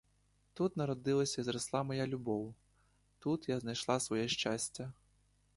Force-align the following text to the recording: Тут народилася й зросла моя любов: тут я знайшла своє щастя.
Тут 0.53 0.77
народилася 0.77 1.41
й 1.41 1.43
зросла 1.43 1.83
моя 1.83 2.07
любов: 2.07 2.55
тут 3.19 3.49
я 3.49 3.59
знайшла 3.59 3.99
своє 3.99 4.27
щастя. 4.27 4.93